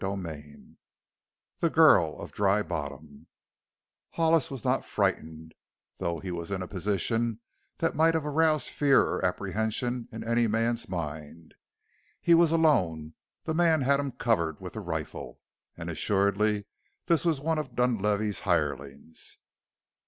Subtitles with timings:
[0.03, 0.77] CHAPTER V
[1.59, 3.27] THE GIRL OF DRY BOTTOM
[4.13, 5.53] Hollis was not frightened,
[5.99, 7.39] though he was in a position
[7.77, 11.53] that might have aroused fear or apprehension in any man's mind.
[12.19, 15.39] He was alone, the man had him covered with the rifle,
[15.77, 16.65] and assuredly
[17.05, 19.37] this was one of Dunlavey's hirelings.